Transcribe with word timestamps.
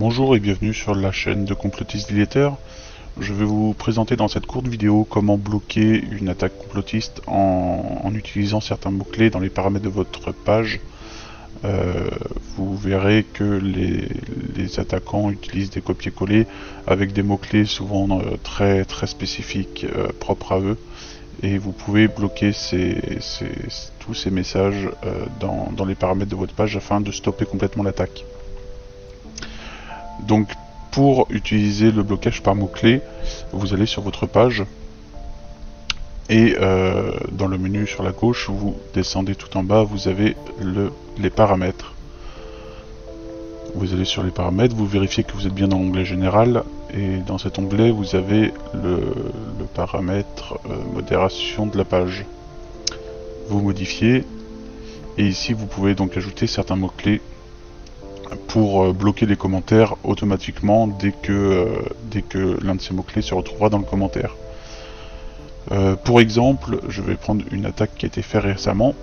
Bonjour 0.00 0.34
et 0.34 0.40
bienvenue 0.40 0.72
sur 0.72 0.94
la 0.94 1.12
chaîne 1.12 1.44
de 1.44 1.52
Complotiste 1.52 2.10
Deleter. 2.10 2.48
Je 3.20 3.34
vais 3.34 3.44
vous 3.44 3.74
présenter 3.74 4.16
dans 4.16 4.28
cette 4.28 4.46
courte 4.46 4.66
vidéo 4.66 5.04
comment 5.04 5.36
bloquer 5.36 6.02
une 6.18 6.30
attaque 6.30 6.56
complotiste 6.56 7.20
en, 7.26 8.10
utilisant 8.14 8.62
certains 8.62 8.90
mots-clés 8.90 9.28
dans 9.28 9.40
les 9.40 9.50
paramètres 9.50 9.84
de 9.84 9.90
votre 9.90 10.32
page. 10.32 10.80
Euh, 11.66 12.08
vous 12.56 12.78
verrez 12.78 13.26
que 13.30 13.44
les, 13.44 14.80
attaquants 14.80 15.30
utilisent 15.30 15.68
des 15.68 15.82
copier-coller 15.82 16.46
avec 16.86 17.12
des 17.12 17.22
mots-clés 17.22 17.66
souvent 17.66 18.20
euh, 18.20 18.38
très, 18.42 18.86
très 18.86 19.06
spécifiques 19.06 19.84
euh, 19.94 20.08
propres 20.18 20.52
à 20.52 20.60
eux 20.60 20.78
et 21.42 21.58
vous 21.58 21.72
pouvez 21.72 22.08
bloquer 22.08 22.52
tous 23.98 24.14
ces 24.14 24.30
messages 24.30 24.88
dans 25.40 25.84
les 25.84 25.94
paramètres 25.94 26.30
de 26.30 26.36
votre 26.36 26.54
page 26.54 26.74
afin 26.74 27.02
de 27.02 27.12
stopper 27.12 27.44
complètement 27.44 27.82
l'attaque. 27.82 28.24
Donc 30.26 30.48
pour 30.90 31.26
utiliser 31.30 31.90
le 31.92 32.02
blocage 32.02 32.42
par 32.42 32.54
mots-clés, 32.54 33.00
vous 33.52 33.74
allez 33.74 33.86
sur 33.86 34.02
votre 34.02 34.26
page 34.26 34.64
et 36.30 36.56
euh, 36.60 37.10
dans 37.32 37.48
le 37.48 37.58
menu 37.58 37.88
sur 37.88 38.04
la 38.04 38.12
gauche, 38.12 38.48
vous 38.48 38.76
descendez 38.94 39.34
tout 39.34 39.56
en 39.56 39.64
bas, 39.64 39.82
vous 39.82 40.06
avez 40.06 40.36
les 41.18 41.30
paramètres. 41.30 41.92
Vous 43.74 43.92
allez 43.92 44.04
sur 44.04 44.22
les 44.22 44.30
paramètres, 44.30 44.76
vous 44.76 44.86
vérifiez 44.86 45.24
que 45.24 45.32
vous 45.32 45.48
êtes 45.48 45.54
bien 45.54 45.66
dans 45.66 45.78
l'onglet 45.78 46.04
général 46.04 46.62
et 46.94 47.18
dans 47.26 47.38
cet 47.38 47.58
onglet 47.58 47.90
vous 47.90 48.14
avez 48.14 48.52
le, 48.74 49.00
paramètre 49.74 50.58
euh, 50.68 50.76
modération 50.94 51.66
de 51.66 51.76
la 51.76 51.84
page. 51.84 52.24
Vous 53.48 53.60
modifiez 53.60 54.24
et 55.18 55.26
ici 55.26 55.52
vous 55.52 55.66
pouvez 55.66 55.96
donc 55.96 56.16
ajouter 56.16 56.46
certains 56.46 56.76
mots-clés 56.76 57.20
pour 58.48 58.82
euh, 58.84 58.92
bloquer 58.92 59.26
les 59.26 59.36
commentaires 59.36 59.96
automatiquement 60.04 60.86
dès 60.86 61.12
que, 61.12 61.32
euh, 61.32 61.66
dès 62.04 62.22
que 62.22 62.58
l'un 62.62 62.74
de 62.74 62.80
ces 62.80 62.94
mots-clés 62.94 63.22
se 63.22 63.34
retrouvera 63.34 63.68
dans 63.68 63.78
le 63.78 63.84
commentaire. 63.84 64.34
Euh, 65.72 65.96
pour 65.96 66.20
exemple, 66.20 66.80
je 66.88 67.02
vais 67.02 67.14
prendre 67.14 67.44
une 67.52 67.66
attaque 67.66 67.94
qui 67.96 68.06
a 68.06 68.08
été 68.08 68.22
faite 68.22 68.42
récemment, 68.42 68.94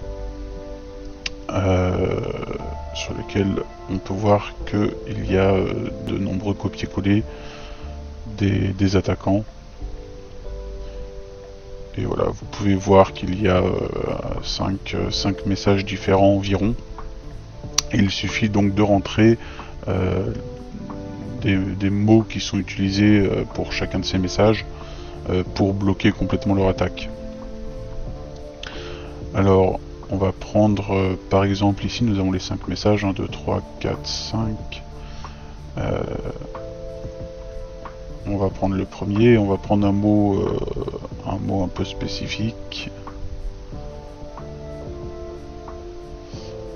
sur 2.94 3.14
laquelle 3.16 3.64
on 3.90 3.98
peut 4.00 4.14
voir 4.14 4.54
qu'il 4.70 5.32
y 5.32 5.38
a 5.38 5.54
de 6.08 6.18
nombreux 6.18 6.54
copier-coller 6.54 7.24
des, 8.38 8.96
attaquants. 8.96 9.46
Et 11.98 12.02
voilà, 12.02 12.26
vous 12.26 12.46
pouvez 12.52 12.76
voir 12.76 13.14
qu'il 13.14 13.42
y 13.42 13.48
a 13.48 13.64
5 14.44 15.46
messages 15.46 15.86
différents 15.86 16.36
environ 16.36 16.76
il 17.94 18.10
suffit 18.10 18.50
donc 18.50 18.74
de 18.74 18.82
rentrer 18.82 19.38
euh, 19.88 20.34
des, 21.42 21.90
mots 21.90 22.24
qui 22.24 22.42
sont 22.42 22.58
utilisés 22.58 23.20
euh, 23.20 23.46
pour 23.54 23.72
chacun 23.72 24.00
de 24.00 24.06
ces 24.06 24.18
messages 24.18 24.66
euh, 25.30 25.44
pour 25.56 25.74
bloquer 25.74 26.12
complètement 26.12 26.56
leur 26.56 26.68
attaque. 26.68 27.10
Alors, 29.34 29.80
on 30.10 30.18
va 30.18 30.32
prendre 30.32 31.16
par 31.30 31.44
exemple 31.44 31.86
ici, 31.86 32.04
nous 32.04 32.20
avons 32.20 32.32
les 32.32 32.40
5 32.40 32.68
messages 32.68 33.06
1, 33.06 33.14
2, 33.14 33.28
3, 33.28 33.62
4, 33.80 34.06
5. 34.06 34.84
on 38.26 38.38
va 38.38 38.50
prendre 38.50 38.76
le 38.76 38.86
premier, 38.86 39.38
on 39.38 39.46
va 39.46 39.58
prendre 39.58 39.86
un 39.88 39.92
mot, 39.92 40.44
un 41.26 41.38
mot 41.38 41.64
un 41.64 41.68
peu 41.68 41.86
spécifique. 41.86 42.90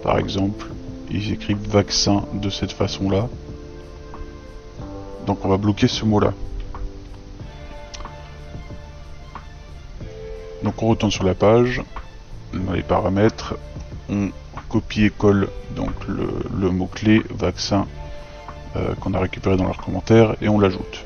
Par 0.03 0.17
exemple, 0.17 0.67
ils 1.13 1.33
écrivent 1.33 1.67
vaccin 1.67 2.23
de 2.33 2.49
cette 2.49 2.71
façon-là. 2.71 3.27
Donc 5.27 5.43
on 5.45 5.49
va 5.49 5.57
bloquer 5.57 5.87
ce 5.87 6.05
mot-là. 6.05 6.33
Donc 10.63 10.81
on 10.81 10.87
retourne 10.87 11.11
sur 11.11 11.23
la 11.23 11.33
page, 11.33 11.81
dans 12.53 12.73
les 12.73 12.83
paramètres, 12.83 13.55
on 14.09 14.29
copie 14.69 15.05
et 15.05 15.09
colle 15.09 15.49
donc 15.75 15.91
le, 16.07 16.71
mot-clé 16.71 17.23
vaccin 17.29 17.87
euh, 18.75 18.93
qu'on 18.95 19.13
a 19.13 19.19
récupéré 19.19 19.57
dans 19.57 19.65
leurs 19.65 19.81
commentaires 19.81 20.35
et 20.41 20.47
on 20.47 20.59
l'ajoute. 20.59 21.05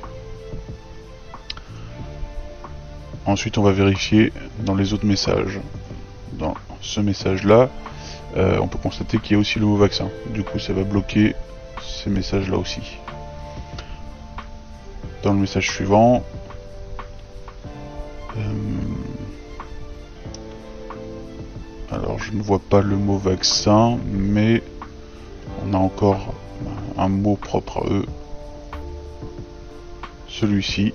Ensuite 3.25 3.57
on 3.57 3.63
va 3.63 3.71
vérifier 3.71 4.31
dans 4.59 4.75
les 4.75 4.93
autres 4.93 5.05
messages. 5.05 5.59
Dans 6.33 6.53
ce 6.81 6.99
message 6.99 7.43
là, 7.43 7.69
euh, 8.37 8.59
on 8.59 8.67
peut 8.67 8.77
constater 8.77 9.17
qu'il 9.19 9.33
y 9.33 9.35
a 9.35 9.39
aussi 9.39 9.59
le 9.59 9.65
mot 9.65 9.77
vaccin. 9.77 10.09
Du 10.29 10.43
coup, 10.43 10.59
ça 10.59 10.73
va 10.73 10.83
bloquer 10.83 11.35
ces 11.81 12.09
messages-là 12.09 12.57
aussi. 12.57 12.97
Dans 15.23 15.33
le 15.33 15.39
message 15.39 15.71
suivant, 15.71 16.23
euh, 18.37 18.41
alors 21.91 22.19
je 22.19 22.33
ne 22.33 22.41
vois 22.41 22.59
pas 22.59 22.81
le 22.81 22.97
mot 22.97 23.17
vaccin, 23.17 23.97
mais 24.11 24.61
on 25.65 25.73
a 25.73 25.77
encore 25.77 26.33
un 26.97 27.07
mot 27.07 27.37
propre 27.37 27.83
à 27.85 27.89
eux. 27.89 28.05
Celui-ci. 30.27 30.93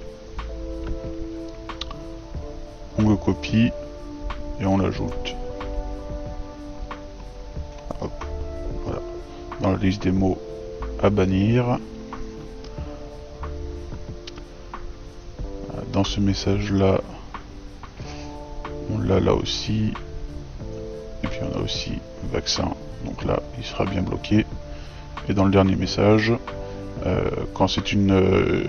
On 2.99 3.09
le 3.09 3.17
copie 3.17 3.71
et 4.61 4.67
on 4.67 4.77
l'ajoute. 4.77 5.40
Dans 9.61 9.73
la 9.73 9.79
liste 9.79 10.03
des 10.03 10.13
mots 10.13 10.39
à 11.03 11.11
bannir. 11.11 11.79
Dans 15.93 16.05
ce 16.05 16.21
message 16.21 16.73
là, 16.73 17.01
on 18.93 18.99
l'a 18.99 19.21
là 19.21 19.35
aussi. 19.35 19.93
Et 21.23 21.27
puis 21.27 21.41
on 21.43 21.59
a 21.59 21.63
aussi 21.63 21.93
vaccin. 22.33 22.71
Donc 23.05 23.25
là, 23.25 23.41
il 23.59 23.65
sera 23.65 23.85
bien 23.85 24.03
bloqué. 24.03 24.47
Et 25.29 25.35
dans 25.35 25.45
le 25.45 25.51
dernier 25.51 25.77
message, 25.77 26.33
euh, 27.07 27.23
quand 27.55 27.69
c'est 27.69 27.93
une 27.93 28.13
euh, 28.13 28.65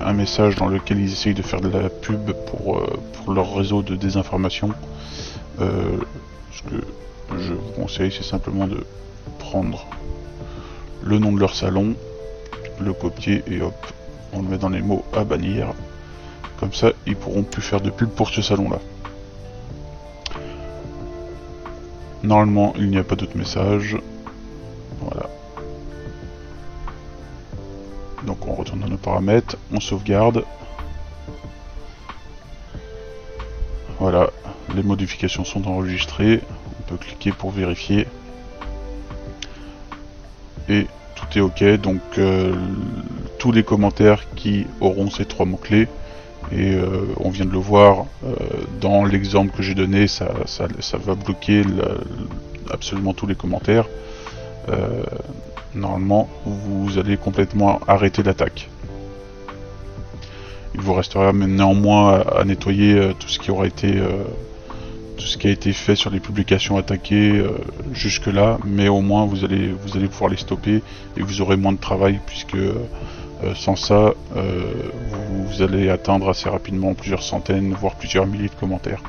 un 0.00 0.12
message 0.12 0.56
dans 0.56 0.68
lequel 0.68 1.00
ils 1.00 1.12
essayent 1.12 1.34
de 1.34 1.42
faire 1.42 1.60
de 1.60 1.68
la 1.68 1.88
pub 1.88 2.32
pour, 2.46 2.78
euh, 2.78 2.86
pour 3.14 3.32
leur 3.32 3.54
réseau 3.54 3.82
de 3.82 3.96
désinformation, 3.96 4.70
ce 5.58 6.62
que 6.62 6.82
je 7.38 7.52
vous 7.52 7.70
conseille, 7.72 8.10
c'est 8.10 8.24
simplement 8.24 8.66
de 8.66 8.82
prendre 9.38 9.86
le 11.02 11.18
nom 11.18 11.32
de 11.32 11.40
leur 11.40 11.54
salon, 11.54 11.94
le 12.80 12.92
copier 12.92 13.42
et 13.46 13.60
hop, 13.60 13.86
on 14.32 14.42
le 14.42 14.48
met 14.48 14.58
dans 14.58 14.68
les 14.68 14.82
mots 14.82 15.04
à 15.14 15.24
bannir. 15.24 15.68
Comme 16.58 16.72
ça, 16.72 16.92
ils 17.06 17.16
pourront 17.16 17.42
plus 17.42 17.62
faire 17.62 17.80
de 17.80 17.90
pub 17.90 18.10
pour 18.10 18.28
ce 18.28 18.42
salon-là. 18.42 18.78
Normalement, 22.22 22.74
il 22.76 22.90
n'y 22.90 22.98
a 22.98 23.04
pas 23.04 23.16
d'autres 23.16 23.36
messages. 23.36 23.96
Voilà. 25.00 25.28
Donc 28.24 28.46
on 28.46 28.54
retourne 28.54 28.80
dans 28.80 28.88
nos 28.88 28.98
paramètres, 28.98 29.56
on 29.72 29.80
sauvegarde. 29.80 30.44
Voilà, 33.98 34.30
les 34.74 34.82
modifications 34.82 35.44
sont 35.44 35.66
enregistrées. 35.66 36.40
On 36.78 36.82
peut 36.82 36.96
cliquer 36.96 37.32
pour 37.32 37.50
vérifier 37.50 38.06
tout 41.14 41.38
est 41.38 41.40
ok. 41.40 41.80
Donc 41.80 42.00
euh, 42.18 42.54
tous 43.38 43.52
les 43.52 43.62
commentaires 43.62 44.24
qui 44.34 44.66
auront 44.80 45.10
ces 45.10 45.24
trois 45.24 45.46
mots-clés, 45.46 45.88
et 46.52 46.74
euh, 46.74 47.06
on 47.18 47.30
vient 47.30 47.44
de 47.44 47.52
le 47.52 47.58
voir 47.58 48.06
euh, 48.24 48.34
dans 48.80 49.04
l'exemple 49.04 49.54
que 49.56 49.62
j'ai 49.62 49.74
donné, 49.74 50.08
ça, 50.08 50.28
ça, 50.46 50.66
va 50.98 51.14
bloquer 51.14 51.62
absolument 52.70 53.12
tous 53.12 53.26
les 53.26 53.34
commentaires. 53.34 53.86
normalement, 55.74 56.28
vous 56.44 56.98
allez 56.98 57.16
complètement 57.16 57.80
arrêter 57.86 58.22
l'attaque. 58.22 58.68
Il 60.74 60.80
vous 60.80 60.94
restera 60.94 61.32
néanmoins 61.32 62.20
à, 62.20 62.44
nettoyer 62.44 63.12
tout 63.18 63.28
ce 63.28 63.38
qui 63.38 63.50
aura 63.50 63.66
été 63.66 64.00
tout 65.20 65.26
ce 65.26 65.36
qui 65.36 65.48
a 65.48 65.50
été 65.50 65.74
fait 65.74 65.96
sur 65.96 66.10
les 66.10 66.18
publications 66.18 66.78
attaquées 66.78 67.38
euh, 67.38 67.58
jusque 67.92 68.26
là, 68.26 68.58
mais 68.64 68.88
au 68.88 69.02
moins 69.02 69.26
vous 69.26 69.44
allez 69.44 69.68
vous 69.68 69.96
allez 69.96 70.08
pouvoir 70.08 70.30
les 70.30 70.38
stopper 70.38 70.82
et 71.16 71.22
vous 71.22 71.42
aurez 71.42 71.56
moins 71.56 71.72
de 71.72 71.78
travail 71.78 72.20
puisque 72.26 72.54
euh, 72.54 72.74
sans 73.54 73.76
ça 73.76 74.14
vous, 74.34 75.44
vous, 75.44 75.62
allez 75.62 75.90
atteindre 75.90 76.28
assez 76.28 76.48
rapidement 76.48 76.94
plusieurs 76.94 77.22
centaines 77.22 77.74
voire 77.74 77.96
plusieurs 77.96 78.26
milliers 78.26 78.48
de 78.48 78.54
commentaires. 78.58 79.02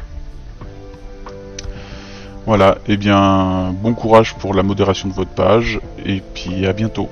Voilà, 2.46 2.78
et 2.88 2.94
eh 2.94 2.98
bien 2.98 3.74
bon 3.82 3.94
courage 3.94 4.34
pour 4.36 4.54
la 4.54 4.64
modération 4.64 5.08
de 5.08 5.14
votre 5.14 5.32
page 5.32 5.80
et 6.06 6.22
puis 6.34 6.66
à 6.66 6.74
bientôt. 6.74 7.10